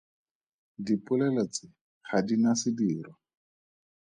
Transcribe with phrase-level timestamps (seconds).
[0.85, 1.65] Dipolelo tse
[2.07, 3.13] ga di na sedirwa.